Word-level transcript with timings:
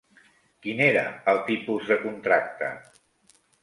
Quin 0.63 0.81
era 0.85 1.03
el 1.35 1.43
tipus 1.51 1.87
de 1.93 2.01
contracte? 2.09 2.75